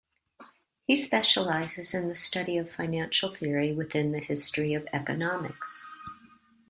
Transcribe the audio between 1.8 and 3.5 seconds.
in the study of financial